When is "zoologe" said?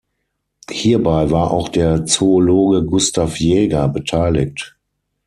2.05-2.83